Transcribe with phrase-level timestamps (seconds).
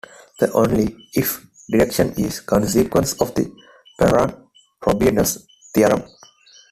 [0.39, 3.51] The "only if" direction is a consequence of the
[3.99, 6.01] Perron-Frobenius theorem.